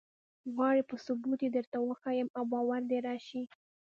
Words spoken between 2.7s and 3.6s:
دې راشي.